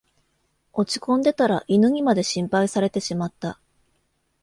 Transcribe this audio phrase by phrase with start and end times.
[0.73, 3.59] 落ちこんでたら犬にまで心配されてしまった